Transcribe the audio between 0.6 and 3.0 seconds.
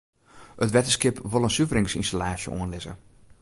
It wetterskip wol in suveringsynstallaasje oanlizze.